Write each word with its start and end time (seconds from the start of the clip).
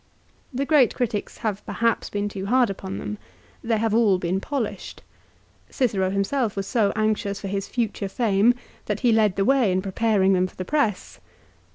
The 0.51 0.65
great 0.65 0.95
critics 0.95 1.37
have 1.45 1.63
perhaps 1.67 2.09
been 2.09 2.27
too 2.27 2.47
hard 2.47 2.71
upon 2.71 2.97
them. 2.97 3.19
They 3.63 3.77
have 3.77 3.93
all 3.93 4.17
been 4.17 4.39
polished. 4.41 5.03
Cicero 5.69 6.09
himself 6.09 6.55
was 6.55 6.65
so 6.65 6.91
anxious 6.95 7.39
for 7.39 7.47
his 7.49 7.67
future 7.67 8.09
fame 8.09 8.55
that 8.87 9.01
he 9.01 9.11
led 9.11 9.35
the 9.35 9.45
way 9.45 9.71
in 9.71 9.79
preparing 9.79 10.33
them 10.33 10.47
for 10.47 10.55
the 10.55 10.65
press. 10.65 11.19